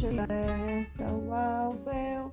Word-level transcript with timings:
The 0.00 0.86
wild 1.00 1.84
veil, 1.84 2.32